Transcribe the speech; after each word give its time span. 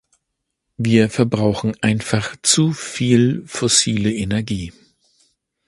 Wir 0.77 1.11
verbrauchen 1.11 1.77
einfach 1.83 2.35
zu 2.41 2.73
viel 2.73 3.43
fossile 3.45 4.11
Energie. 4.11 4.73